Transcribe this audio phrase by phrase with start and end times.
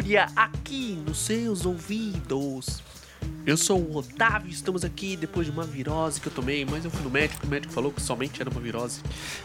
[0.00, 2.82] Fúria aqui nos seus ouvidos.
[3.44, 6.90] Eu sou o Otávio, estamos aqui depois de uma virose que eu tomei, mas eu
[6.90, 9.02] fui no médico, o médico falou que somente era uma virose.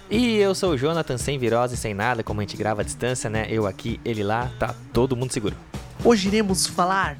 [0.09, 3.29] E eu sou o Jonathan, sem virose, sem nada, como a gente grava à distância,
[3.29, 3.47] né?
[3.49, 5.57] Eu aqui, ele lá, tá todo mundo seguro.
[6.01, 7.17] Hoje iremos falar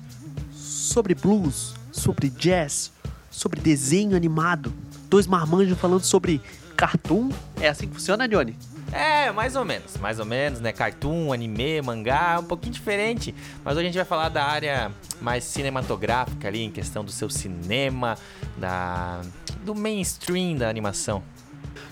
[0.53, 2.89] sobre blues, sobre jazz,
[3.29, 4.71] sobre desenho animado.
[5.09, 6.41] Dois marmanjos falando sobre
[6.77, 7.31] cartoon.
[7.59, 8.55] É assim que funciona, Johnny?
[8.95, 10.71] É, mais ou menos, mais ou menos, né?
[10.71, 13.35] Cartoon, anime, mangá, um pouquinho diferente.
[13.63, 17.29] Mas hoje a gente vai falar da área mais cinematográfica ali, em questão do seu
[17.29, 18.17] cinema,
[18.57, 19.21] da
[19.63, 21.21] do mainstream da animação.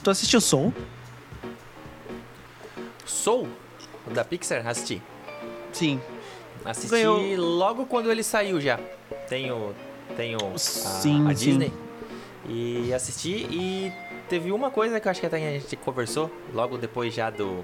[0.03, 0.73] Tu assistiu Soul?
[3.05, 3.47] Soul,
[4.13, 5.01] da Pixar, assisti.
[5.71, 5.99] Sim.
[6.63, 8.79] Assisti Ganhou- logo quando ele saiu já.
[9.27, 9.73] Tenho,
[10.15, 11.45] tenho a, Sim, a sim.
[11.45, 11.73] Disney.
[12.47, 13.91] E assisti e
[14.33, 17.63] teve uma coisa que eu acho que até a gente conversou logo depois já do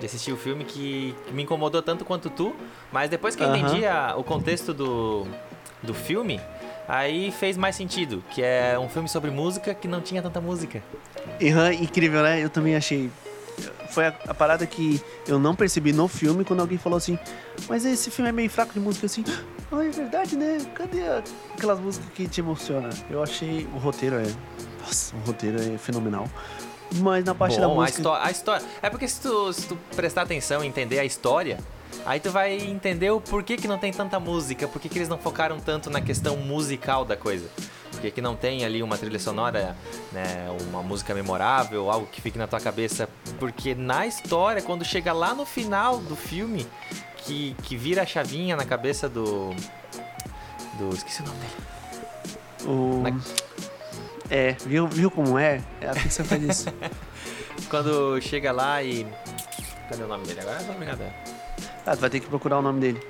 [0.00, 2.56] de assistir o filme que, que me incomodou tanto quanto tu,
[2.90, 5.26] mas depois que eu entendi a- o contexto do,
[5.82, 6.40] do filme,
[6.88, 10.82] aí fez mais sentido, que é um filme sobre música que não tinha tanta música.
[11.42, 12.42] Aham, incrível, né?
[12.42, 13.10] Eu também achei.
[13.90, 17.18] Foi a, a parada que eu não percebi no filme quando alguém falou assim:
[17.68, 19.22] Mas esse filme é meio fraco de música assim.
[19.70, 20.58] Ah, é verdade, né?
[20.74, 21.22] Cadê a-
[21.54, 22.88] aquelas músicas que te emocionam?
[23.10, 24.26] Eu achei o roteiro é.
[24.86, 26.28] Nossa, o roteiro é fenomenal.
[26.96, 27.98] Mas na parte da Bom, a, música.
[27.98, 28.64] histó- a história.
[28.80, 31.58] É porque se tu, se tu prestar atenção e entender a história,
[32.04, 35.18] aí tu vai entender o porquê que não tem tanta música, por que eles não
[35.18, 37.48] focaram tanto na questão musical da coisa.
[37.90, 39.76] Por que que não tem ali uma trilha sonora,
[40.12, 43.08] né, uma música memorável, algo que fique na tua cabeça.
[43.40, 46.66] Porque na história, quando chega lá no final do filme,
[47.16, 49.50] que, que vira a chavinha na cabeça do.
[50.78, 50.94] Do.
[50.94, 51.52] Esqueci o nome dele.
[52.66, 53.02] O...
[53.02, 53.20] Na-
[54.30, 55.62] É, viu, viu como é?
[55.80, 56.66] É a Pixar faz isso.
[57.70, 59.06] Quando chega lá e.
[59.88, 60.62] Cadê o nome dele agora?
[60.62, 61.06] Não,
[61.86, 63.00] ah, tu vai ter que procurar o nome dele.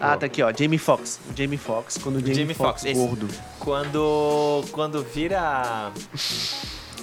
[0.00, 0.52] Ah, tá aqui, ó.
[0.52, 1.20] Jamie Foxx.
[1.36, 2.94] Jamie Foxx, quando o Jamie, Jamie Foxx esse.
[2.94, 3.28] gordo.
[3.58, 5.92] Quando quando vira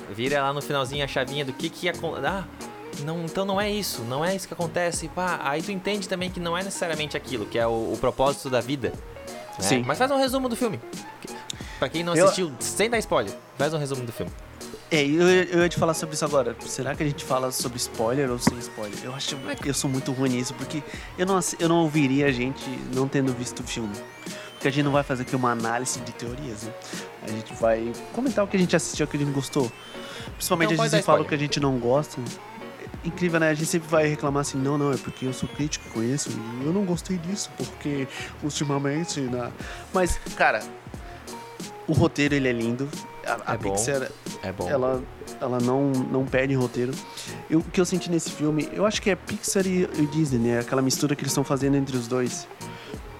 [0.09, 1.93] vira lá no finalzinho a chavinha do que que ia
[2.25, 2.43] ah,
[3.03, 5.07] não, então não é isso, não é isso que acontece.
[5.09, 8.49] Pá, aí tu entende também que não é necessariamente aquilo, que é o, o propósito
[8.49, 8.89] da vida.
[8.89, 8.95] né?
[9.59, 9.83] Sim.
[9.85, 10.79] Mas faz um resumo do filme.
[11.81, 14.31] Pra quem não Eu- assistiu, sem dar spoiler, faz um resumo do filme.
[14.91, 16.55] É, eu, eu ia te falar sobre isso agora.
[16.67, 18.99] Será que a gente fala sobre spoiler ou sem spoiler?
[19.03, 20.83] Eu acho que eu sou muito ruim nisso, porque
[21.17, 23.95] eu não, eu não ouviria a gente não tendo visto o filme.
[24.51, 26.73] Porque a gente não vai fazer aqui uma análise de teorias, né?
[27.23, 29.71] A gente vai comentar o que a gente assistiu, o que a gente gostou.
[30.35, 32.21] Principalmente Então a gente fala o que a gente não gosta.
[33.03, 33.49] É Incrível, né?
[33.49, 36.29] A gente sempre vai reclamar assim, não, não, é porque eu sou crítico com isso
[36.29, 38.07] e eu não gostei disso, porque
[38.43, 39.51] ultimamente, né?
[39.91, 40.61] Mas, cara,
[41.87, 42.87] o roteiro ele é lindo.
[43.25, 43.71] A, a É bom.
[43.73, 44.09] Pixar
[44.43, 44.67] É bom.
[44.69, 45.01] ela,
[45.39, 46.91] ela não, não perde roteiro.
[47.49, 50.39] Eu, o que eu senti nesse filme, eu acho que é Pixar e, e Disney,
[50.39, 50.59] né?
[50.59, 52.47] Aquela mistura que eles estão fazendo entre os dois.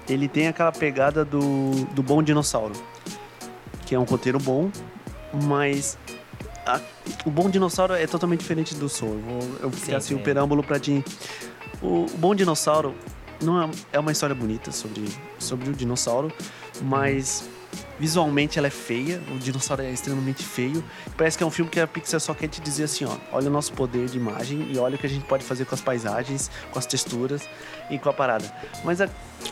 [0.10, 2.74] Ele tem aquela pegada do, do Bom Dinossauro,
[3.86, 4.70] que é um roteiro bom,
[5.44, 5.98] mas
[6.66, 6.82] a-
[7.26, 9.20] o Bom Dinossauro é totalmente diferente do Soul.
[9.62, 10.24] Eu vou, ficar assim, o sim.
[10.24, 11.04] preâmbulo pra ti.
[11.82, 12.96] O, o Bom Dinossauro
[13.42, 15.08] não é, é uma história bonita sobre,
[15.40, 16.32] sobre o dinossauro,
[16.82, 17.48] mas
[18.00, 20.84] visualmente ela é feia, o dinossauro é extremamente feio.
[21.18, 23.48] Parece que é um filme que a Pixar só quer te dizer assim, ó, olha
[23.48, 25.82] o nosso poder de imagem e olha o que a gente pode fazer com as
[25.82, 27.48] paisagens, com as texturas
[27.90, 28.52] e com a parada.
[28.84, 29.10] Mas a-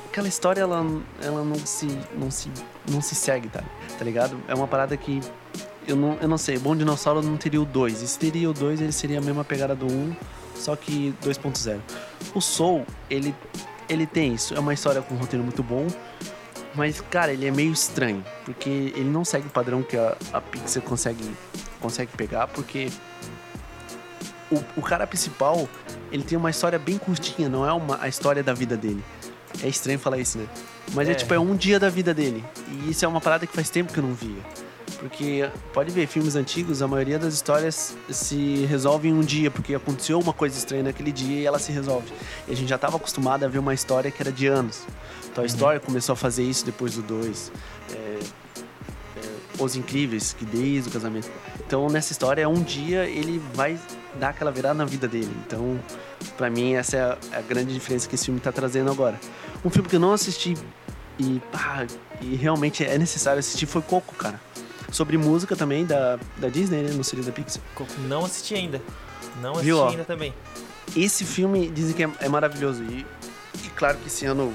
[0.09, 0.85] aquela história ela,
[1.21, 1.85] ela não se
[2.17, 2.49] não se
[2.89, 3.63] não se segue, tá?
[3.97, 4.37] Tá ligado?
[4.47, 5.21] É uma parada que
[5.87, 8.01] eu não, eu não sei, Bom Dinossauro não teria o 2.
[8.01, 10.15] E se teria o 2, ele seria a mesma pegada do 1,
[10.55, 11.79] só que 2.0.
[12.35, 13.33] O Soul, ele
[13.87, 15.87] ele tem isso, é uma história com um roteiro muito bom,
[16.75, 20.39] mas, cara, ele é meio estranho, porque ele não segue o padrão que a, a
[20.39, 21.23] Pixar consegue,
[21.79, 22.89] consegue pegar, porque
[24.51, 25.67] o, o cara principal,
[26.11, 29.03] ele tem uma história bem curtinha, não é uma, a história da vida dele.
[29.63, 30.47] É estranho falar isso, né?
[30.93, 31.11] Mas é.
[31.11, 31.15] É.
[31.15, 32.43] tipo, é um dia da vida dele.
[32.67, 34.41] E isso é uma parada que faz tempo que eu não via.
[34.99, 39.73] Porque, pode ver, filmes antigos, a maioria das histórias se resolve em um dia, porque
[39.73, 42.11] aconteceu uma coisa estranha naquele dia e ela se resolve.
[42.47, 44.85] E a gente já estava acostumado a ver uma história que era de anos.
[45.33, 47.51] Toy Story começou a fazer isso depois do 2.
[47.91, 48.21] É, é,
[49.59, 51.29] Os Incríveis, que desde o casamento.
[51.65, 53.79] Então, nessa história, um dia ele vai
[54.19, 55.31] dar aquela virada na vida dele.
[55.45, 55.79] Então,
[56.37, 59.19] pra mim, essa é a, a grande diferença que esse filme tá trazendo agora.
[59.63, 60.55] Um filme que eu não assisti
[61.19, 61.85] e, pá,
[62.21, 64.39] e realmente é necessário assistir foi Coco, cara.
[64.91, 66.91] Sobre música também, da, da Disney, né?
[66.93, 67.61] Não seria da Pixar.
[68.07, 68.81] Não assisti ainda.
[69.41, 69.89] Não assisti Viu, ó?
[69.89, 70.33] ainda também.
[70.95, 72.83] Esse filme dizem que é, é maravilhoso.
[72.83, 73.05] E,
[73.63, 74.51] e claro que esse ano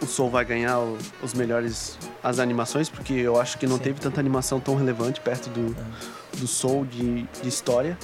[0.00, 3.82] o Soul vai ganhar o- os melhores as animações, porque eu acho que não Sim.
[3.84, 5.74] teve tanta animação tão relevante perto do,
[6.38, 7.96] do Soul de, de história.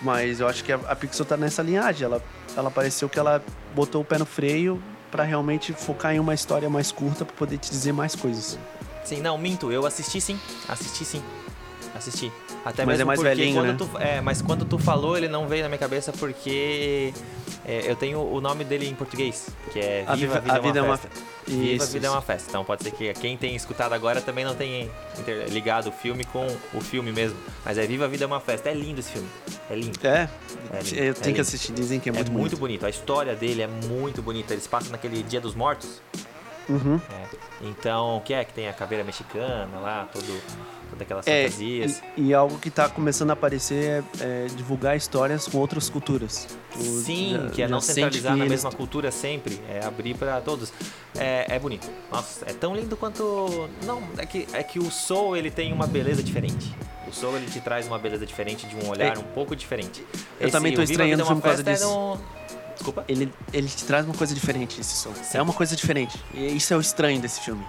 [0.00, 2.04] Mas eu acho que a, a Pixar tá nessa linhagem.
[2.04, 2.20] Ela,
[2.56, 3.42] ela pareceu que ela
[3.74, 7.58] botou o pé no freio pra realmente focar em uma história mais curta pra poder
[7.58, 8.58] te dizer mais coisas.
[9.04, 9.70] Sim, não, minto.
[9.70, 10.40] Eu assisti sim.
[10.68, 11.22] Assisti sim.
[11.94, 12.32] Assisti.
[12.64, 13.76] Até Mas mesmo é mais porque velhinho, quando né?
[13.78, 17.12] tu, é, mas quando tu falou, ele não veio na minha cabeça porque
[17.66, 20.78] é, eu tenho o nome dele em português, que é A Viva, Viva- a Vida,
[20.78, 21.08] é uma Festa.
[21.18, 21.32] Festa.
[21.46, 22.16] Viva a Isso, Vida é isso.
[22.16, 22.48] uma Festa.
[22.48, 24.88] Então pode ser que quem tem escutado agora também não tenha
[25.50, 27.36] ligado o filme com o filme mesmo.
[27.64, 28.70] Mas é Viva a Vida é uma Festa.
[28.70, 29.28] É lindo esse filme.
[29.68, 29.98] É lindo.
[30.06, 30.28] É,
[30.72, 31.40] É lindo, eu é tenho que lindo.
[31.42, 32.60] assistir, dizem que é É muito, muito, bonito.
[32.60, 32.86] bonito.
[32.86, 34.54] A história dele é muito bonita.
[34.54, 36.00] Eles passam naquele Dia dos Mortos.
[36.68, 37.00] Uhum.
[37.10, 37.36] É.
[37.66, 40.24] Então, o que é que tem a caveira mexicana lá, todo,
[40.90, 42.02] todas aquelas É, fantasias.
[42.16, 46.48] e, e algo que tá começando a aparecer é, é divulgar histórias com outras culturas.
[46.72, 50.72] Tu Sim, já- que é não centralizar na mesma cultura sempre, é abrir pra todos.
[51.16, 51.88] É, é bonito.
[52.10, 53.68] Nossa, é tão lindo quanto.
[53.84, 56.74] Não, é que, é que o soul ele tem uma beleza diferente.
[57.06, 59.18] O soul ele te traz uma beleza diferente, de um olhar É.
[59.18, 60.04] um pouco diferente.
[60.40, 62.18] Eu também o Viva a estranhando por causa é disso.
[62.74, 63.04] Desculpa?
[63.08, 65.12] Ele, ele te traz uma coisa diferente, esse som.
[65.34, 66.18] É uma coisa diferente.
[66.34, 67.64] E isso é o estranho desse filme.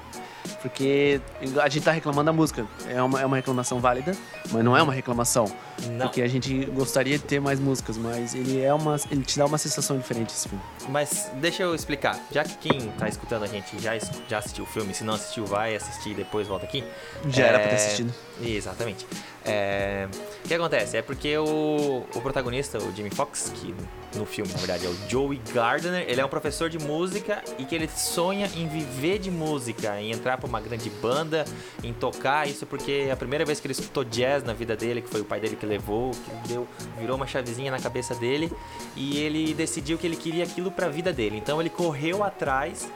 [0.61, 1.21] Porque
[1.61, 2.65] a gente tá reclamando da música.
[2.87, 4.13] É uma, é uma reclamação válida,
[4.51, 5.45] mas não é uma reclamação.
[5.91, 6.07] Não.
[6.07, 8.97] Porque a gente gostaria de ter mais músicas, mas ele é uma.
[9.09, 10.63] ele te dá uma sensação diferente esse filme.
[10.89, 12.19] Mas deixa eu explicar.
[12.31, 13.93] Já que quem tá escutando a gente já,
[14.27, 16.83] já assistiu o filme, se não assistiu, vai assistir e depois volta aqui.
[17.29, 18.13] Já era pra ter É, assistido.
[18.41, 19.07] Exatamente.
[19.45, 20.07] É,
[20.43, 20.97] O que acontece?
[20.97, 23.75] É porque o, o protagonista, o Jimmy Fox, que
[24.15, 27.65] no filme, na verdade, é o Joey Gardner, ele é um professor de música e
[27.65, 31.45] que ele sonha em viver de música, em entrar pra uma grande banda,
[31.83, 32.47] em tocar.
[32.47, 35.21] Isso porque é a primeira vez que ele escutou jazz na vida dele, que foi
[35.21, 36.67] o pai dele que levou, que deu,
[36.97, 38.51] virou uma chavezinha na cabeça dele
[38.95, 41.37] e ele decidiu que ele queria aquilo pra vida dele.
[41.37, 42.87] Então ele correu atrás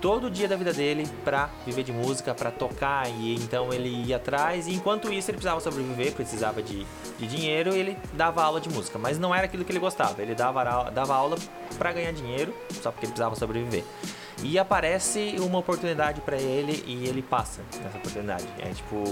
[0.00, 4.16] todo dia da vida dele pra viver de música, pra tocar e então ele ia
[4.16, 6.86] atrás e enquanto isso ele precisava sobreviver, precisava de,
[7.18, 10.34] de dinheiro ele dava aula de música, mas não era aquilo que ele gostava, ele
[10.34, 11.36] dava, dava aula
[11.76, 13.84] pra ganhar dinheiro, só porque ele precisava sobreviver.
[14.42, 18.46] E aparece uma oportunidade pra ele e ele passa nessa oportunidade.
[18.60, 19.02] É tipo,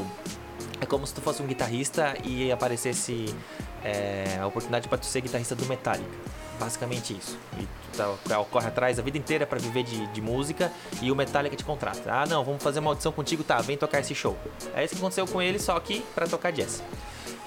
[0.80, 3.34] é como se tu fosse um guitarrista e aparecesse
[3.82, 6.10] é, a oportunidade pra tu ser guitarrista do Metallica.
[6.58, 7.38] Basicamente isso.
[7.58, 10.73] E tu tá, corre atrás a vida inteira pra viver de, de música
[11.03, 12.12] e o Metallica te contrata.
[12.12, 14.37] Ah, não, vamos fazer uma audição contigo, tá, vem tocar esse show.
[14.75, 16.82] É isso que aconteceu com ele, só que pra tocar jazz.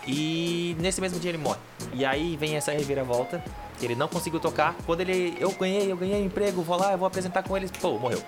[0.07, 1.59] E nesse mesmo dia ele morre.
[1.93, 3.43] E aí vem essa reviravolta,
[3.79, 4.75] que ele não conseguiu tocar.
[4.85, 7.97] Quando ele, eu ganhei, eu ganhei emprego, vou lá, eu vou apresentar com eles, pô,
[7.97, 8.21] morreu.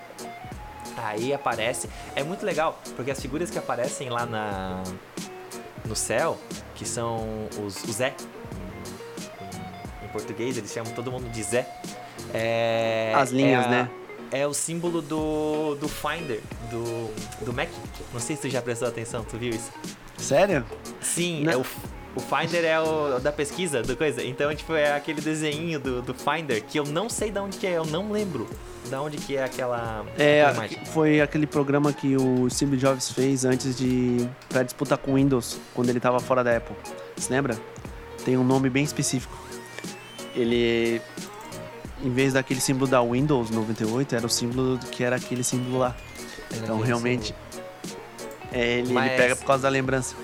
[0.98, 4.84] Aí aparece, é muito legal, porque as figuras que aparecem lá na
[5.86, 6.38] no céu,
[6.76, 8.14] que são os, o Zé,
[10.12, 11.68] português eles chamam todo mundo de Zé.
[12.34, 13.90] É, As linhas, é a- né?
[14.34, 17.10] É o símbolo do, do Finder, do,
[17.44, 17.68] do Mac.
[18.14, 19.70] Não sei se tu já prestou atenção, tu viu isso?
[20.18, 20.64] Sério?
[21.02, 21.52] Sim, Não.
[21.52, 21.66] é o,
[22.16, 24.24] o Finder é o da pesquisa, do coisa.
[24.24, 27.68] Então, tipo, é aquele desenho do, do Finder que eu não sei de onde que
[27.68, 28.48] é, eu não lembro
[28.88, 30.86] de onde que é aquela, É, aquela imagem.
[30.86, 34.26] foi aquele programa que o Steve Jobs fez antes de.
[34.48, 36.76] pra disputar com o Windows, quando ele tava fora da Apple.
[37.18, 37.58] Você lembra?
[38.24, 39.38] Tem um nome bem específico.
[40.36, 41.02] Ele.
[42.04, 45.96] Em vez daquele símbolo da Windows 98, era o símbolo que era aquele símbolo lá.
[46.56, 47.36] Então realmente.
[48.52, 50.16] É, ele, ele Mas- pega por causa da lembrança.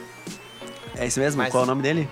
[0.95, 1.41] É isso mesmo?
[1.41, 2.09] Mas- Qual é o nome dele?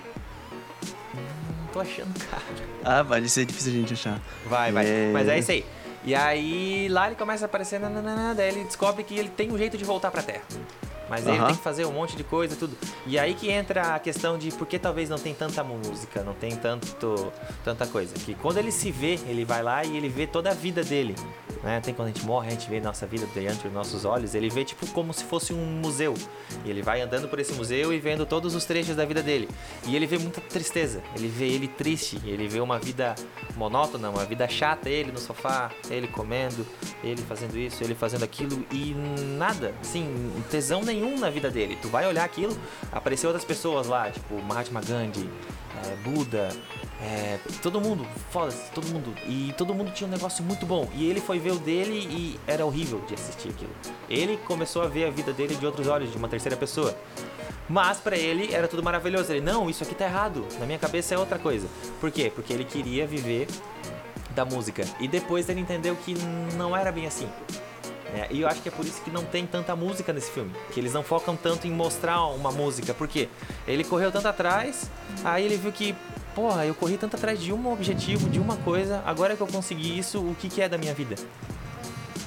[1.14, 2.42] Não tô achando, cara.
[2.84, 4.20] Ah, vai ser difícil a gente achar.
[4.48, 4.86] Vai, vai.
[4.86, 5.10] É.
[5.12, 5.64] Mas é isso aí.
[6.04, 9.58] E aí, lá ele começa a aparecer, nananana, daí ele descobre que ele tem um
[9.58, 10.42] jeito de voltar pra Terra.
[11.08, 12.76] Mas aí ele tem que fazer um monte de coisa, tudo.
[13.06, 16.34] E aí que entra a questão de por que talvez não tem tanta música, não
[16.34, 17.32] tem tanto,
[17.64, 18.14] tanta coisa.
[18.14, 21.14] Que quando ele se vê, ele vai lá e ele vê toda a vida dele.
[21.62, 21.80] Né?
[21.80, 24.34] Tem quando a gente morre, a gente vê nossa vida diante dos nossos olhos.
[24.34, 26.14] Ele vê tipo como se fosse um museu.
[26.64, 29.48] E ele vai andando por esse museu e vendo todos os trechos da vida dele.
[29.86, 31.02] E ele vê muita tristeza.
[31.14, 32.20] Ele vê ele triste.
[32.24, 33.14] Ele vê uma vida
[33.56, 34.88] monótona, uma vida chata.
[34.88, 36.66] Ele no sofá, ele comendo,
[37.02, 38.64] ele fazendo isso, ele fazendo aquilo.
[38.70, 38.94] E
[39.36, 41.78] nada, assim, tesão nenhum na vida dele.
[41.80, 42.56] Tu vai olhar aquilo,
[42.92, 45.28] apareceu outras pessoas lá, tipo Mahatma Gandhi,
[45.84, 46.48] é, Buda,
[47.02, 49.14] é, todo mundo, foda-se, todo mundo.
[49.26, 50.88] E todo mundo tinha um negócio muito bom.
[50.94, 53.70] E ele foi ver o dele e era horrível de assistir aquilo.
[54.08, 56.96] Ele começou a ver a vida dele de outros olhos, de uma terceira pessoa.
[57.68, 59.32] Mas pra ele era tudo maravilhoso.
[59.32, 60.46] Ele, não, isso aqui tá errado.
[60.58, 61.66] Na minha cabeça é outra coisa.
[62.00, 62.30] Por quê?
[62.34, 63.48] Porque ele queria viver
[64.34, 64.84] da música.
[65.00, 66.14] E depois ele entendeu que
[66.56, 67.28] não era bem assim.
[68.14, 70.52] É, e eu acho que é por isso que não tem tanta música nesse filme.
[70.72, 72.94] Que eles não focam tanto em mostrar uma música.
[72.94, 73.28] Por quê?
[73.66, 74.90] Ele correu tanto atrás,
[75.24, 75.94] aí ele viu que,
[76.34, 79.98] porra, eu corri tanto atrás de um objetivo, de uma coisa, agora que eu consegui
[79.98, 81.16] isso, o que, que é da minha vida?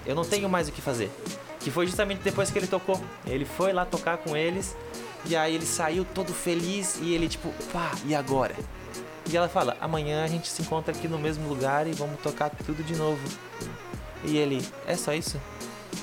[0.05, 1.09] Eu não tenho mais o que fazer.
[1.59, 2.99] Que foi justamente depois que ele tocou.
[3.25, 4.75] Ele foi lá tocar com eles,
[5.25, 8.55] e aí ele saiu todo feliz, e ele tipo, pá, e agora?
[9.31, 12.49] E ela fala, amanhã a gente se encontra aqui no mesmo lugar e vamos tocar
[12.49, 13.21] tudo de novo.
[14.23, 15.39] E ele, é só isso?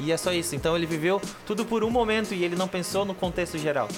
[0.00, 0.54] E é só isso.
[0.54, 3.88] Então ele viveu tudo por um momento e ele não pensou no contexto geral.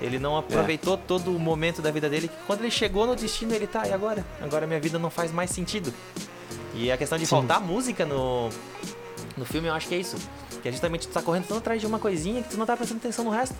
[0.00, 0.98] Ele não aproveitou é.
[1.06, 2.28] todo o momento da vida dele.
[2.28, 4.24] Que quando ele chegou no destino, ele tá, e agora?
[4.40, 5.92] Agora minha vida não faz mais sentido.
[6.74, 7.30] E a questão de Sim.
[7.30, 8.50] faltar música no,
[9.36, 10.16] no filme, eu acho que é isso.
[10.62, 12.76] Que é justamente tu tá correndo tanto atrás de uma coisinha que tu não tá
[12.76, 13.54] prestando atenção no resto.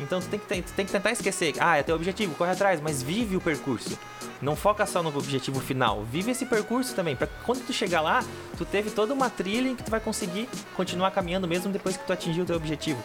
[0.00, 1.54] Então tu tem que, tu tem que tentar esquecer.
[1.58, 3.98] Ah, é teu objetivo, corre atrás, mas vive o percurso.
[4.40, 7.16] Não foca só no objetivo final, vive esse percurso também.
[7.16, 8.24] Pra quando tu chegar lá,
[8.56, 12.06] tu teve toda uma trilha em que tu vai conseguir continuar caminhando mesmo depois que
[12.06, 13.02] tu atingir o teu objetivo.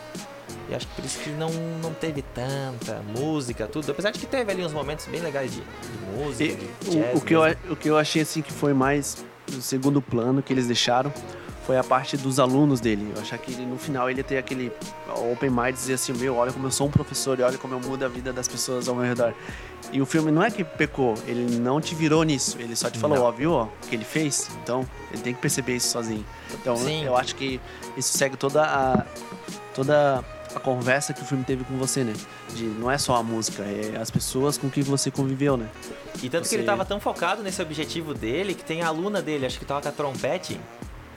[0.69, 1.49] E acho que por isso que não,
[1.81, 3.89] não teve tanta música, tudo.
[3.91, 6.55] Apesar de que teve ali uns momentos bem legais de, de música, e,
[6.89, 10.01] de o, o, que eu, o que eu achei assim que foi mais o segundo
[10.01, 11.13] plano que eles deixaram
[11.65, 13.11] foi a parte dos alunos dele.
[13.15, 14.71] Eu achei que ele, no final ele ia ter aquele
[15.31, 17.79] open mind dizer assim, meu, olha como eu sou um professor e olha como eu
[17.79, 19.33] mudo a vida das pessoas ao meu redor.
[19.91, 22.97] E o filme não é que pecou, ele não te virou nisso, ele só te
[22.97, 24.49] falou, ó, viu, ó, o que ele fez?
[24.63, 26.25] Então, ele tem que perceber isso sozinho.
[26.53, 27.03] Então, Sim.
[27.03, 27.59] eu acho que
[27.97, 29.05] isso segue toda a
[29.73, 32.13] toda a conversa que o filme teve com você, né?
[32.53, 35.67] De não é só a música, é as pessoas com que você conviveu, né?
[36.21, 36.49] E tanto você...
[36.49, 39.65] que ele tava tão focado nesse objetivo dele que tem a aluna dele, acho que
[39.65, 40.59] toca trompete,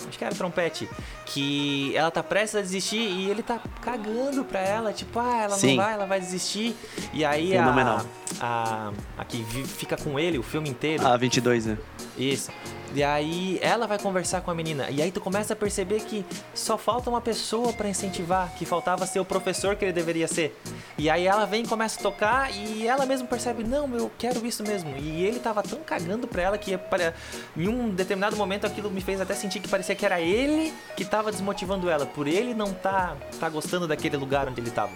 [0.08, 0.88] acho que era trompete,
[1.26, 5.56] que ela tá prestes a desistir e ele tá cagando pra ela, tipo, ah, ela
[5.56, 5.76] Sim.
[5.76, 6.76] não vai, ela vai desistir.
[7.12, 8.04] E aí a,
[8.40, 11.06] a, a que fica com ele o filme inteiro.
[11.06, 11.78] A 22, né?
[12.16, 12.50] Isso.
[12.94, 14.88] E aí ela vai conversar com a menina.
[14.88, 19.04] E aí tu começa a perceber que só falta uma pessoa para incentivar, que faltava
[19.04, 20.56] ser o professor que ele deveria ser.
[20.96, 24.46] E aí ela vem e começa a tocar e ela mesmo percebe, não, eu quero
[24.46, 24.96] isso mesmo.
[24.96, 27.14] E ele tava tão cagando pra ela que para
[27.56, 31.04] em um determinado momento aquilo me fez até sentir que parecia que era ele que
[31.04, 34.92] tava desmotivando ela, por ele não tá tá gostando daquele lugar onde ele tava.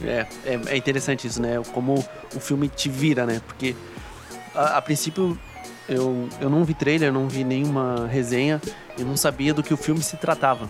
[0.00, 1.60] É, é, é interessante isso, né?
[1.72, 1.94] Como
[2.34, 3.42] o filme te vira, né?
[3.46, 3.74] Porque
[4.54, 5.36] a, a princípio
[5.88, 8.60] eu, eu não vi trailer, não vi nenhuma resenha,
[8.98, 10.68] eu não sabia do que o filme se tratava.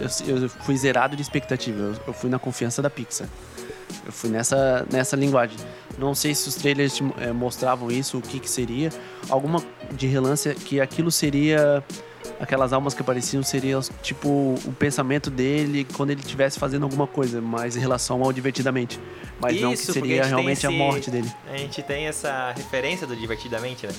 [0.00, 3.28] Eu, eu, eu fui zerado de expectativa, eu, eu, fui na confiança da Pixar.
[4.04, 5.56] Eu fui nessa, nessa linguagem.
[5.98, 8.90] Não sei se os trailers é, mostravam isso, o que, que seria.
[9.28, 9.62] Alguma
[9.92, 11.82] de relance que aquilo seria
[12.40, 14.28] aquelas almas que apareciam seriam tipo
[14.64, 19.00] o pensamento dele quando ele estivesse fazendo alguma coisa, mais em relação ao divertidamente.
[19.40, 21.30] Mas Isso, não que seria a realmente esse, a morte dele.
[21.50, 23.92] A gente tem essa referência do divertidamente, né?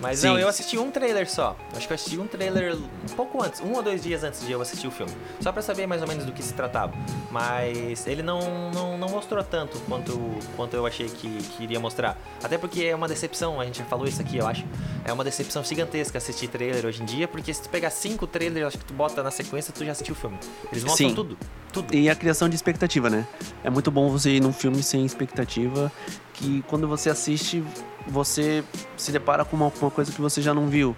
[0.00, 0.28] Mas Sim.
[0.28, 1.56] não, eu assisti um trailer só.
[1.74, 4.52] Acho que eu assisti um trailer um pouco antes, um ou dois dias antes de
[4.52, 5.12] eu assistir o filme.
[5.40, 6.92] Só para saber mais ou menos do que se tratava.
[7.30, 10.18] Mas ele não, não, não mostrou tanto quanto,
[10.56, 12.18] quanto eu achei que, que iria mostrar.
[12.42, 14.64] Até porque é uma decepção, a gente já falou isso aqui, eu acho.
[15.04, 18.66] É uma decepção gigantesca assistir trailer hoje em dia, porque se tu pegar cinco trailers,
[18.66, 20.38] acho que tu bota na sequência, tu já assistiu o filme.
[20.70, 21.14] Eles mostram Sim.
[21.14, 21.38] tudo.
[21.72, 21.94] Tudo.
[21.94, 23.26] E a criação de expectativa, né?
[23.62, 25.92] É muito bom você ir num filme sem expectativa,
[26.36, 27.64] que quando você assiste,
[28.06, 28.62] você
[28.96, 30.96] se depara com uma, uma coisa que você já não viu.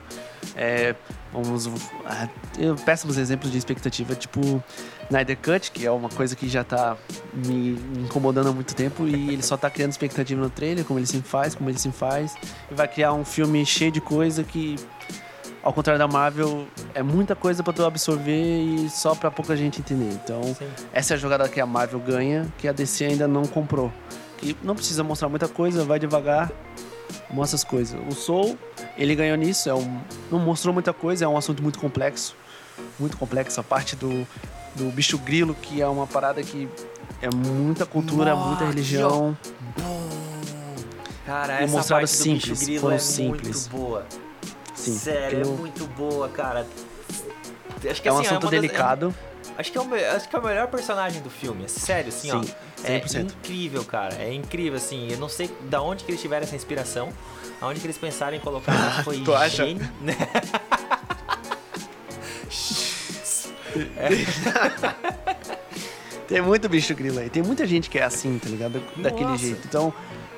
[0.55, 0.95] É,
[1.33, 1.69] vamos,
[2.85, 4.63] peço uns exemplos de expectativa, tipo
[5.09, 6.97] Snyder Cut, que é uma coisa que já tá
[7.33, 11.07] me incomodando há muito tempo e ele só tá criando expectativa no trailer, como ele
[11.07, 12.35] sempre faz, como ele sempre faz,
[12.71, 14.77] e vai criar um filme cheio de coisa que
[15.63, 19.81] ao contrário da Marvel, é muita coisa para tu absorver e só para pouca gente
[19.81, 20.13] entender.
[20.13, 20.67] Então, Sim.
[20.93, 23.93] essa é a jogada que a Marvel ganha, que a DC ainda não comprou.
[24.39, 26.51] Que não precisa mostrar muita coisa, vai devagar,
[27.31, 27.99] mostra as coisas.
[28.09, 28.59] O Soul,
[28.97, 32.37] ele ganhou nisso, é um, não mostrou muita coisa, é um assunto muito complexo.
[32.99, 33.61] Muito complexo.
[33.61, 34.27] A parte do,
[34.75, 36.69] do bicho grilo, que é uma parada que
[37.21, 39.37] é muita cultura, muita religião.
[41.27, 43.69] Cara, e essa mostraram parte simples, do bicho grilo é simples.
[43.69, 44.07] muito boa.
[44.75, 46.67] Sim, Sério, é muito boa, cara.
[47.91, 49.09] Acho que, é um assim, assunto é delicado.
[49.09, 51.69] Das, acho, que é o, acho que é o melhor personagem do filme.
[51.69, 52.83] Sério, assim, Sim, ó.
[52.83, 53.17] 100%.
[53.17, 54.15] É incrível, cara.
[54.17, 55.09] É incrível, assim.
[55.11, 57.13] Eu não sei da onde que eles tiveram essa inspiração.
[57.61, 59.67] Aonde que eles pensaram em colocar, mas foi tu acha?
[59.67, 59.89] gênio.
[66.27, 67.31] Tem muito bicho grilo aí.
[67.31, 68.83] Tem muita gente que é assim, tá ligado?
[68.97, 69.43] Daquele Nossa.
[69.43, 69.67] jeito.
[69.67, 69.93] Então,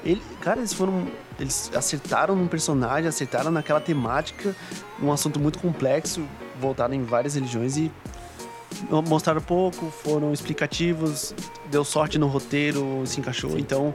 [0.05, 1.09] ele, cara, eles foram.
[1.39, 4.55] Eles acertaram num personagem, acertaram naquela temática,
[5.03, 6.23] um assunto muito complexo,
[6.61, 7.91] voltado em várias religiões e
[9.07, 11.35] mostraram pouco, foram explicativos,
[11.71, 13.51] deu sorte no roteiro, se encaixou.
[13.51, 13.59] Sim.
[13.59, 13.95] Então,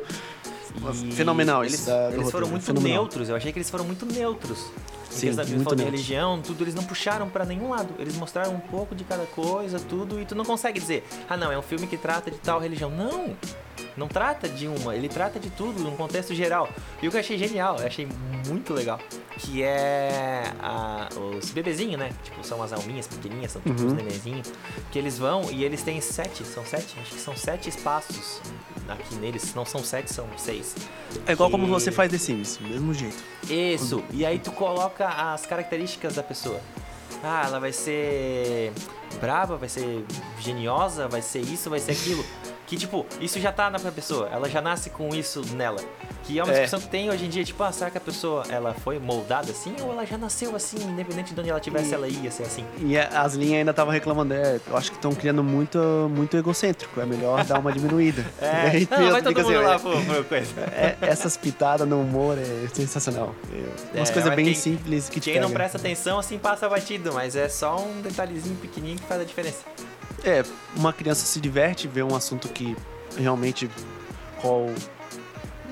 [1.03, 3.03] e fenomenal eles, da, eles foram muito fenomenal.
[3.03, 4.71] neutros, eu achei que eles foram muito neutros.
[5.09, 7.93] Sim, da muito de religião, tudo eles não puxaram para nenhum lado.
[7.97, 11.51] Eles mostraram um pouco de cada coisa, tudo, e tu não consegue dizer, ah não,
[11.51, 12.89] é um filme que trata de tal religião.
[12.89, 13.35] Não!
[13.97, 16.69] Não trata de uma, ele trata de tudo, num contexto geral.
[17.01, 18.07] E o que eu achei genial, eu achei
[18.47, 18.99] muito legal,
[19.37, 22.11] que é a, os bebezinhos, né?
[22.23, 23.87] Tipo, são as alminhas pequenininhas, são tipo uhum.
[23.87, 24.51] os nenenzinhos,
[24.91, 26.95] que eles vão e eles têm sete, são sete?
[27.01, 28.41] Acho que são sete espaços
[28.87, 30.75] aqui neles, não são sete, são seis.
[31.25, 31.55] É igual que...
[31.55, 33.23] como você faz The Sims, mesmo jeito.
[33.49, 36.59] Isso, e aí tu coloca as características da pessoa.
[37.23, 38.71] Ah, ela vai ser
[39.19, 40.05] brava, vai ser
[40.39, 42.23] geniosa, vai ser isso, vai ser aquilo.
[42.67, 44.27] Que, tipo, isso já tá na pessoa.
[44.31, 45.79] Ela já nasce com isso nela.
[46.23, 46.61] Que é uma É.
[46.61, 49.51] discussão que tem hoje em dia, tipo, ah, será que a pessoa ela foi moldada
[49.51, 52.41] assim ou ela já nasceu assim, independente de onde ela estivesse, E- ela ia ser
[52.43, 52.65] assim?
[52.79, 55.77] E as linhas ainda estavam reclamando, é, eu acho que estão criando muito,
[56.09, 58.25] muito egocêntrico, é melhor dar uma diminuída.
[58.41, 60.51] É, Aí não, vai todo mundo assim, lá é, pro coisa.
[60.73, 63.35] é, essas pitadas no humor é sensacional.
[63.93, 66.39] É, umas É, coisas mas bem quem- simples que te Quem não presta atenção, assim,
[66.39, 69.59] passa batido, mas é só um detalhezinho pequenininho que faz a diferença.
[70.25, 70.43] É,
[70.75, 72.75] uma criança se diverte, vê um assunto que
[73.15, 73.69] realmente
[74.41, 74.69] qual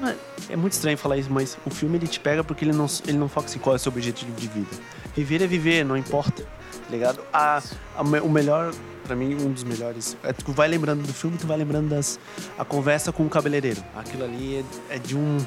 [0.07, 2.85] é, é muito estranho falar isso, mas o filme ele te pega porque ele não,
[3.07, 4.69] ele não foca em qual é o seu objetivo de vida.
[5.15, 7.19] Viver é viver, não importa, tá ligado?
[7.31, 7.61] A,
[7.95, 8.73] a o melhor,
[9.05, 12.19] pra mim, um dos melhores, é tu vai lembrando do filme, tu vai lembrando das
[12.57, 13.83] a conversa com o cabeleireiro.
[13.95, 15.37] Aquilo ali é, é de um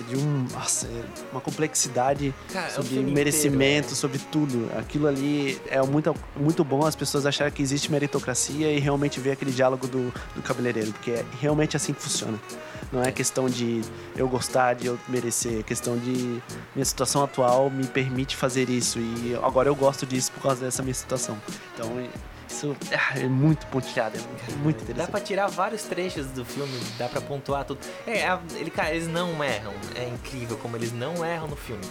[0.00, 4.68] é de um, nossa, é uma complexidade Cara, é sobre filme merecimento, inteiro, sobre tudo.
[4.78, 9.32] Aquilo ali é muito, muito bom as pessoas acharem que existe meritocracia e realmente ver
[9.32, 12.38] aquele diálogo do, do cabeleireiro, porque é realmente assim que funciona.
[12.92, 13.82] Não é questão de
[14.16, 16.42] eu gostar, de eu merecer, é questão de
[16.74, 20.82] minha situação atual me permite fazer isso e agora eu gosto disso por causa dessa
[20.82, 21.40] minha situação.
[21.74, 21.88] Então
[22.50, 22.76] isso
[23.14, 25.06] é muito pontilhado, é muito interessante.
[25.06, 27.78] Dá pra tirar vários trechos do filme, dá pra pontuar tudo.
[28.06, 29.72] É, é, ele, cara, eles não erram.
[29.94, 31.82] É incrível como eles não erram no filme.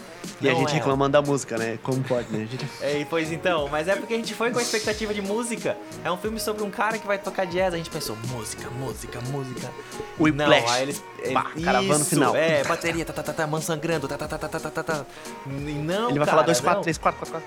[0.42, 0.80] E não a gente erram.
[0.80, 1.80] reclamando da música, né?
[1.82, 2.46] Como pode, né?
[2.46, 2.68] Gente...
[2.84, 5.78] é, pois então, mas é porque a gente foi com a expectativa de música.
[6.04, 7.74] É um filme sobre um cara que vai tocar jazz.
[7.74, 9.72] A gente pensou, música, música, música.
[10.20, 10.72] O Não, Flash.
[10.72, 11.04] aí eles.
[11.34, 12.36] Bah, caravana isso, final.
[12.36, 14.70] É, bateria, tá, tá, tá, tá, mão sangrando, tá, tá, tá, tá, tá, tá.
[14.70, 15.06] tá, tá.
[15.46, 17.42] Não, Ele vai cara, falar 2, 4, 3, 4, 4,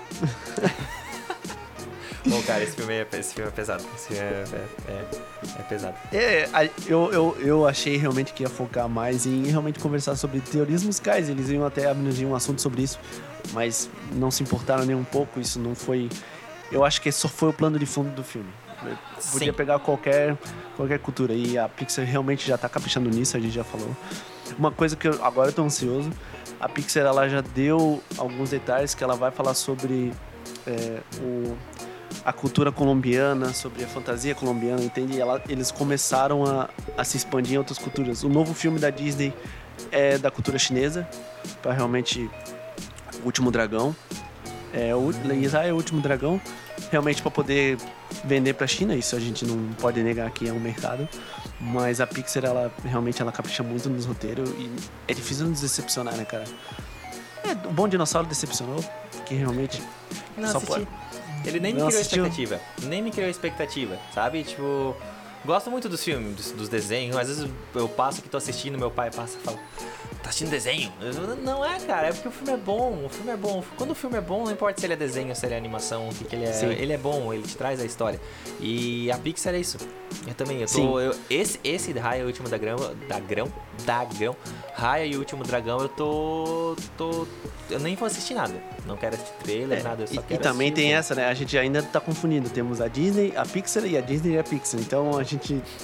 [0.55, 1.02] 4.
[2.25, 3.83] Bom, cara, esse filme é, esse filme é pesado.
[3.95, 5.05] Esse filme é, é, é,
[5.59, 5.95] é pesado.
[6.11, 10.83] É, eu, eu, eu achei realmente que ia focar mais em realmente conversar sobre teorias
[10.83, 11.27] musicais.
[11.27, 12.99] Eles iam até abranger um assunto sobre isso,
[13.51, 15.39] mas não se importaram nem um pouco.
[15.39, 16.09] Isso não foi.
[16.71, 18.49] Eu acho que só foi o plano de fundo do filme.
[18.85, 18.97] Eu
[19.31, 19.53] Podia Sim.
[19.53, 20.37] pegar qualquer,
[20.75, 23.95] qualquer cultura e a Pixar realmente já tá caprichando nisso, a gente já falou.
[24.57, 26.11] Uma coisa que eu, agora eu tô ansioso,
[26.59, 30.11] a Pixar ela já deu alguns detalhes que ela vai falar sobre
[30.67, 31.55] é, o,
[32.25, 35.17] a cultura colombiana, sobre a fantasia colombiana, entende?
[35.17, 38.23] E ela- eles começaram a, a se expandir em outras culturas.
[38.23, 39.33] O novo filme da Disney
[39.91, 41.07] é da cultura chinesa,
[41.61, 42.29] para realmente
[43.21, 43.95] o último dragão.
[44.73, 46.41] É, o, Isaiah é o último dragão,
[46.91, 47.77] realmente para poder
[48.23, 51.07] vender para a China, isso a gente não pode negar que é um mercado.
[51.59, 54.69] Mas a Pixar, ela realmente ela capricha muito nos roteiros e
[55.07, 56.43] é difícil nos decepcionar, né, cara?
[57.43, 58.83] É, o Bom Dinossauro decepcionou,
[59.25, 59.81] que realmente
[60.35, 60.73] Não Só assisti.
[60.73, 60.87] pode-
[61.45, 62.25] Ele nem me Não criou assistiu?
[62.25, 62.61] expectativa.
[62.83, 64.43] Nem me criou expectativa, sabe?
[64.43, 64.95] Tipo,
[65.45, 67.15] gosto muito dos filmes, dos, dos desenhos.
[67.17, 69.57] Às vezes eu passo que tô assistindo, meu pai passa e fala.
[70.21, 70.89] Tá assistindo desenho?
[71.01, 73.03] Eu, não é, cara, é porque o filme é bom.
[73.05, 73.61] O filme é bom.
[73.75, 76.07] Quando o filme é bom, não importa se ele é desenho, se ele é animação,
[76.07, 76.53] o que, que ele é.
[76.53, 76.67] Sim.
[76.67, 78.21] Ele é bom, ele te traz a história.
[78.61, 79.77] E a Pixar é isso.
[80.25, 80.99] Eu também, eu tô.
[80.99, 82.77] eu- esse, esse Raya e o último dragão.
[83.09, 83.51] Dagrão?
[83.83, 84.35] Dagrão.
[84.75, 86.75] Raya e o último dragão, eu tô.
[86.97, 87.27] tô.
[87.69, 88.53] Eu nem vou assistir nada.
[88.85, 90.03] Não quero assistir trailer, nada.
[90.03, 91.25] Eu só É, E, quero e também tem essa, né?
[91.27, 92.49] A gente ainda tá confundindo.
[92.49, 94.79] Temos a Disney, a Pixar e a Disney e a Pixar.
[94.79, 95.32] Então a gente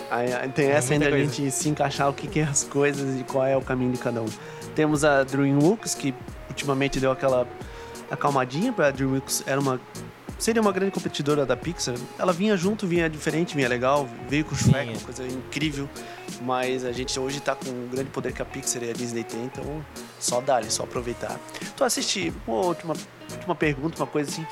[0.09, 1.31] a- a- tem essa ainda a coisa.
[1.33, 3.97] gente se encaixar o que, que é as coisas e qual é o caminho de
[3.99, 4.27] cada um.
[4.75, 6.13] Temos a DreamWorks, que
[6.49, 7.47] ultimamente deu aquela
[8.09, 9.43] acalmadinha pra DreamWorks.
[9.45, 9.79] Era uma.
[10.37, 11.95] Seria uma grande competidora da Pixar.
[12.17, 15.89] Ela vinha junto, vinha diferente, vinha legal, veio com o Shrek, uma coisa incrível.
[16.43, 19.25] Mas a gente hoje tá com o grande poder que a Pixar e a Disney
[19.25, 19.83] tem, então
[20.17, 21.37] só dá-lhe, só aproveitar.
[21.75, 22.93] Tu assiste uma última,
[23.33, 24.45] última pergunta, uma coisa assim,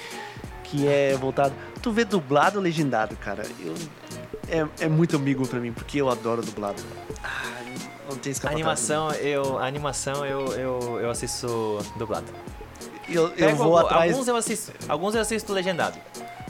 [0.70, 1.54] que é voltado.
[1.82, 3.44] Tu vê dublado ou legendado, cara?
[3.60, 3.74] Eu,
[4.50, 6.82] é, é muito amigo pra mim, porque eu adoro dublado.
[7.24, 7.44] Ah,
[8.10, 8.64] não tem escapatória.
[8.64, 12.26] animação, eu, a animação eu, eu, eu assisto dublado.
[13.10, 14.12] Eu, eu Pego vou algu- atrás.
[14.12, 15.98] Alguns eu assisto, alguns eu assisto legendado.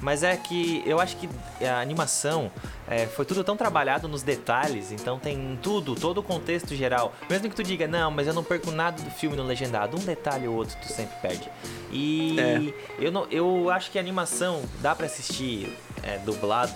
[0.01, 1.27] Mas é que eu acho que
[1.65, 2.51] a animação
[2.87, 7.13] é, foi tudo tão trabalhado nos detalhes, então tem tudo, todo o contexto geral.
[7.29, 10.03] Mesmo que tu diga, não, mas eu não perco nada do filme no legendado, um
[10.05, 11.49] detalhe ou outro tu sempre perde.
[11.91, 12.73] E É.
[12.99, 16.73] eu, não, eu acho que a animação dá pra assistir é, dublado,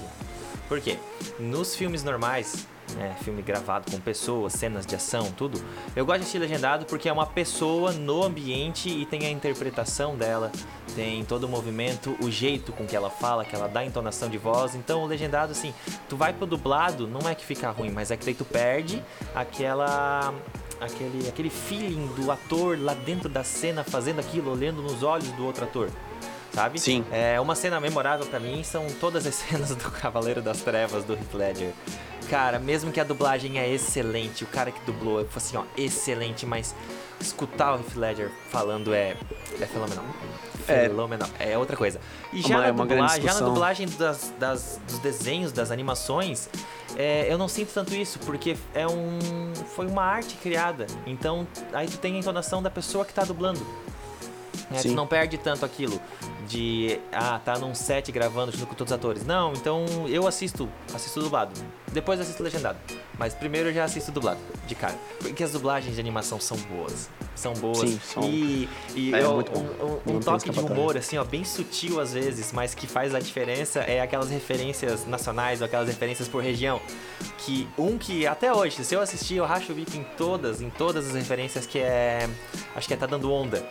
[0.67, 0.97] por quê?
[1.39, 5.61] Nos filmes normais, né, filme gravado com pessoas, cenas de ação, tudo,
[5.95, 10.15] eu gosto de assistir legendado porque é uma pessoa no ambiente e tem a interpretação
[10.15, 10.51] dela,
[10.95, 14.37] tem todo o movimento, o jeito com que ela fala, que ela dá entonação de
[14.37, 14.75] voz.
[14.75, 15.73] Então o legendado, assim,
[16.09, 19.03] tu vai pro dublado, não é que fica ruim, mas é que daí tu perde
[19.33, 20.33] aquela.
[20.79, 25.45] Aquele, aquele feeling do ator lá dentro da cena fazendo aquilo, olhando nos olhos do
[25.45, 25.91] outro ator.
[26.53, 26.79] Sabe?
[26.79, 27.05] Sim.
[27.11, 31.13] É, uma cena memorável pra mim são todas as cenas do Cavaleiro das Trevas do
[31.13, 31.71] Heath Ledger.
[32.29, 36.45] Cara, mesmo que a dublagem é excelente, o cara que dublou foi assim, ó, excelente,
[36.45, 36.73] mas
[37.19, 39.15] escutar o Heath Ledger falando é,
[39.59, 40.05] é fenomenal.
[40.65, 41.29] fenomenal.
[41.39, 41.99] É, outra coisa.
[42.31, 43.47] E já, Uma- na, é dublagem, já na discussão.
[43.53, 46.49] dublagem das, das- dos desenhos, das animações,
[46.95, 49.19] é, eu não sinto tanto isso, porque é um,
[49.75, 50.85] foi uma arte criada.
[51.05, 53.59] Então, aí tu tem a entonação da pessoa que tá dublando.
[54.73, 55.99] É, tu não perde tanto aquilo
[56.47, 59.25] de, ah, tá num set gravando junto com todos os atores.
[59.25, 61.51] Não, então eu assisto, assisto dublado.
[61.91, 62.77] Depois assisto legendado.
[63.17, 64.95] Mas primeiro eu já assisto dublado, de cara.
[65.19, 67.09] Porque as dublagens de animação são boas.
[67.35, 67.77] São boas.
[67.79, 68.23] Sim, são.
[68.23, 69.65] E, e É eu- muito bom.
[70.07, 73.19] um, um- toque de humor, assim, ó, bem sutil às vezes, mas que faz a
[73.19, 76.79] diferença é aquelas referências nacionais ou aquelas referências por região.
[77.39, 80.69] Que um que até hoje, se eu assistir, eu racho o bico em todas, em
[80.69, 82.27] todas as referências que é.
[82.75, 83.65] Acho que é Tá Dando Onda.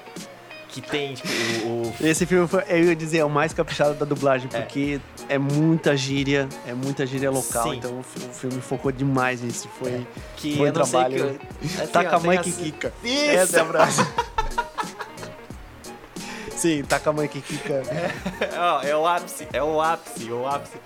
[0.72, 1.28] Que tem, tipo,
[1.66, 1.82] o.
[1.82, 5.36] o- Esse filme, foi, eu ia dizer, é o mais caprichado da dublagem, porque é,
[5.38, 7.76] muita gíria, é muita gíria local, Sim.
[7.78, 9.68] então o, o filme focou demais nisso.
[9.78, 10.06] Foi,
[10.36, 11.38] que foi eu não sei trabalho.
[11.60, 11.66] que.
[11.66, 12.92] assim, ó, taca a mãe tem que as- quica.
[13.02, 13.30] Isso!
[13.30, 14.06] Essa é a frase.
[16.56, 17.82] Sim, taca a mãe que quica.
[18.58, 20.76] Ó, é o ápice, é o ápice, o ápice.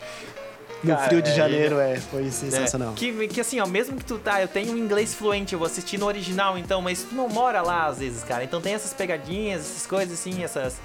[0.84, 2.92] No Cara, Frio de é, Janeiro, é, foi sensacional.
[2.92, 5.58] É, que, que assim, ó, mesmo que tu tá, eu tenho um inglês fluente, eu
[5.58, 8.44] vou assistir no original, então, mas tu não mora lá às vezes, cara.
[8.44, 10.76] Então tem essas pegadinhas, essas coisas assim, essas,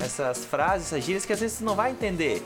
[0.00, 2.42] essas frases, essas gírias que às vezes tu não vai entender.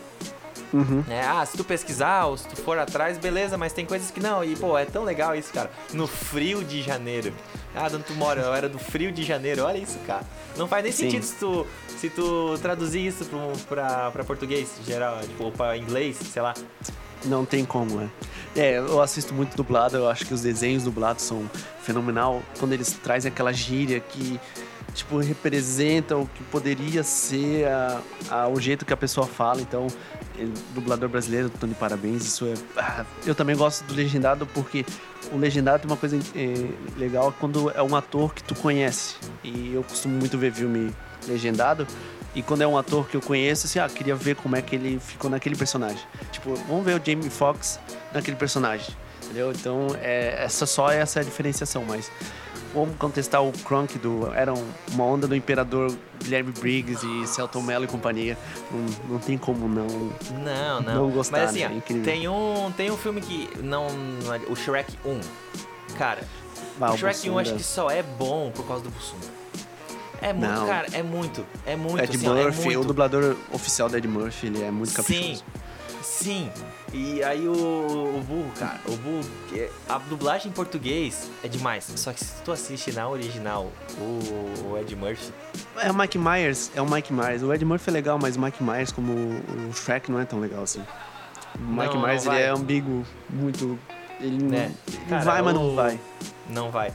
[0.73, 1.03] Uhum.
[1.07, 1.23] né?
[1.27, 4.45] Ah, se tu pesquisar ou se tu for atrás, beleza, mas tem coisas que não.
[4.45, 5.71] E, pô, é tão legal isso, cara.
[5.95, 7.33] No frio de janeiro.
[7.75, 8.43] Ah, de onde tu mora?
[8.43, 9.65] Eu era do frio de janeiro.
[9.65, 10.25] Olha isso, cara.
[10.57, 11.05] Não faz nem Sim.
[11.05, 11.67] sentido se tu,
[11.97, 16.55] se tu traduzir isso pro, pra, pra português geral, tipo, ou pra inglês, sei lá.
[17.25, 18.09] Não tem como, é.
[18.57, 21.49] É, eu assisto muito dublado, eu acho que os desenhos dublados são
[21.83, 24.41] fenomenal quando eles trazem aquela gíria que,
[24.95, 28.01] tipo, representa o que poderia ser a,
[28.31, 29.61] a- o jeito que a pessoa fala.
[29.61, 29.87] Então,
[30.75, 32.55] dublador brasileiro, Tony Parabéns, isso é.
[32.77, 34.85] ah, eu também gosto do legendado porque
[35.33, 39.17] o legendado tem uma coisa é, legal quando é um ator que tu conhece.
[39.45, 40.93] E eu costumo muito ver filme
[41.29, 41.87] legendado.
[42.35, 44.77] E quando é um ator que eu conheço, assim, ah, queria ver como é que
[44.77, 46.03] ele ficou naquele personagem.
[46.31, 47.81] Tipo, vamos ver o Jamie Foxx
[48.13, 48.95] naquele personagem.
[49.25, 49.51] Entendeu?
[49.53, 52.11] Então, é, essa só essa é a diferenciação, mas
[52.73, 54.33] vamos contestar o Kronk do.
[54.33, 58.39] Era um- uma onda do Imperador Guilherme Briggs e Celton Mello e companhia.
[58.71, 59.87] Não, não tem como não.
[60.43, 60.95] Não, não.
[60.95, 61.83] Não gostar, Mas assim, né?
[61.91, 63.87] ó, É tem um, tem um filme que não,
[64.33, 65.21] é- o Shrek 1.
[65.99, 66.23] Cara,
[66.81, 67.57] Ah, o Shrek 1 acho Bussunda.
[67.57, 69.27] que só é bom por causa do Bussunda.
[70.21, 70.67] É muito, Não.
[70.67, 72.81] cara, é muito, é muito, Ed assim, é Murphy, muito.
[72.81, 75.45] o dublador oficial da Ed Murphy, ele é muito caprichoso.
[76.03, 76.51] Sim, sim.
[76.93, 81.85] E aí o, o burro, cara, o burro, que- a dublagem em português é demais.
[81.97, 85.33] Só que se tu assiste na original, o, o Ed Murphy,
[85.77, 87.43] É o Mike Myers, é o Mike Myers.
[87.43, 90.41] O Ed Murphy é legal, mas o Mike Myers, como o Shrek, não é tão
[90.41, 90.83] legal assim.
[91.55, 92.43] O Mike Não, não Myers, ele vai.
[92.43, 93.79] é ambíguo, muito...
[94.21, 94.73] Ele não, né?
[94.89, 96.01] ele Cara, vai, mas não o- vai.
[96.51, 96.93] Não vai.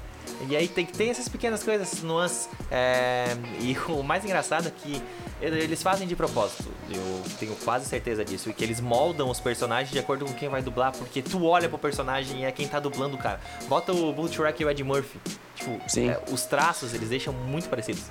[0.50, 2.50] E aí tem, tem essas pequenas coisas, essas nuances.
[2.70, 3.28] é,
[3.62, 5.02] e o mais engraçado é que
[5.42, 6.66] eles fazem de propósito.
[6.90, 8.50] Eu tenho quase certeza disso.
[8.50, 10.92] E que eles moldam os personagens de acordo com quem vai dublar.
[10.94, 13.40] Porque tu olha pro personagem e é quem tá dublando, cara.
[13.68, 15.20] Bota o Bull Shrek e o Ed Murphy.
[15.56, 16.10] Tipo, Sim.
[16.10, 18.04] é, os traços eles deixam muito parecidos.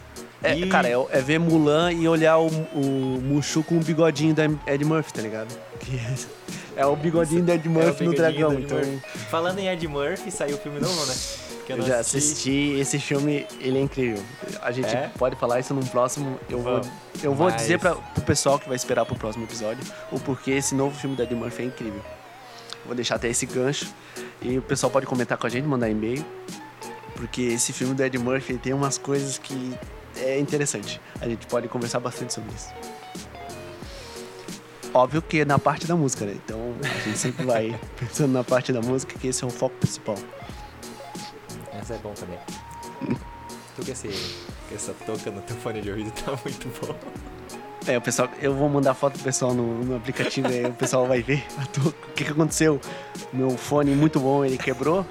[0.42, 4.34] É, E- Cara, é, é ver Mulan e olhar o, o Mushu com o bigodinho
[4.34, 5.54] da Ed Murphy, tá ligado?
[6.82, 9.00] É o bigodinho da Ed É Murphy no bigodinho dragão, do então...
[9.30, 11.14] Falando em Ed Murphy, saiu o filme novo, né?
[11.64, 12.18] Que Eu não já assisti.
[12.18, 14.20] assisti esse filme, ele é incrível.
[14.60, 15.10] A gente É?
[15.16, 16.38] pode falar isso num próximo.
[16.50, 16.80] Eu vou,
[17.22, 20.50] eu vou Mas- dizer para pro pessoal que vai esperar pro próximo episódio o porquê
[20.52, 22.02] esse novo filme da Ed Murphy é incrível.
[22.84, 23.86] Vou deixar até esse gancho
[24.40, 26.24] e o pessoal pode comentar com a gente, mandar e-mail,
[27.14, 29.72] porque esse filme do Ed Murphy tem umas coisas que
[30.16, 31.00] é interessante.
[31.20, 32.70] A gente pode conversar bastante sobre isso.
[34.94, 36.34] Óbvio que é na parte da música, né?
[36.44, 39.74] Então a gente sempre vai pensando na parte da música, que esse é o foco
[39.76, 40.16] principal.
[41.72, 42.38] Essa é bom também.
[43.74, 44.08] Tu que esse,
[44.68, 46.94] que essa touca no teu fone de ouvido tá muito bom.
[47.86, 51.06] É, o pessoal, eu vou mandar foto pro pessoal no, no aplicativo aí, o pessoal
[51.06, 51.88] vai ver a touca.
[52.08, 52.80] o que, que aconteceu.
[53.32, 55.04] Meu fone muito bom, ele quebrou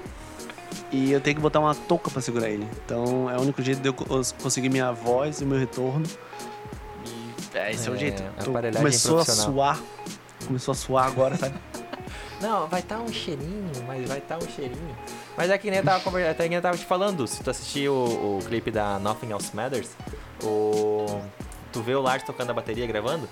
[0.92, 2.66] e eu tenho que botar uma touca pra segurar ele.
[2.86, 4.06] Então é o único jeito de eu co-
[4.40, 6.06] conseguir minha voz e meu retorno.
[7.72, 8.22] É, esse é, o É, jeito.
[8.38, 9.80] Aparelhagem começou a suar.
[10.46, 11.54] Começou a suar agora, sabe?
[12.40, 14.96] Não, vai estar um cheirinho, mas vai estar um cheirinho.
[15.36, 17.40] Mas é que nem eu tava, conver- até que nem eu tava te falando, se
[17.42, 19.90] tu assistir o, o clipe da Nothing Else Matters,
[20.42, 21.20] o...
[21.72, 23.28] tu vê o Lars tocando a bateria gravando,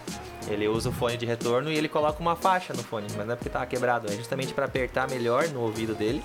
[0.48, 3.35] ele usa o fone de retorno e ele coloca uma faixa no fone, mas não
[3.35, 6.22] é porque tava quebrado, é justamente pra apertar melhor no ouvido dele,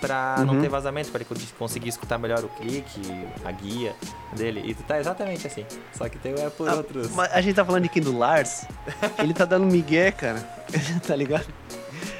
[0.00, 0.60] pra não Uhum.
[0.62, 3.00] ter vazamento, pra ele co- conseguir escutar melhor o clique,
[3.44, 3.94] a guia
[4.36, 4.62] dele.
[4.64, 7.10] E tu tá exatamente assim, só que tem é por Ah, outros.
[7.10, 8.64] mas a gente tá falando de quem do Lars.
[9.18, 10.38] Ele tá dando migué, cara.
[11.06, 11.46] tá ligado?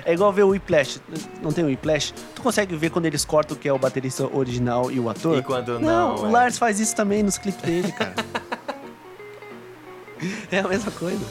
[0.04, 1.00] É igual ver o Whiplash.
[1.42, 2.12] Não tem o Whiplash?
[2.34, 5.36] Tu consegue ver quando eles cortam o que é o baterista original e o ator?
[5.38, 6.30] E quando Não, não, o é.
[6.30, 8.14] Lars faz isso também nos clipes dele, cara.
[10.50, 11.24] É a mesma coisa.